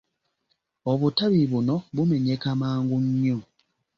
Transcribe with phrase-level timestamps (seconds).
[0.91, 3.37] Obutabi buno bumenyeka mangu nnyo.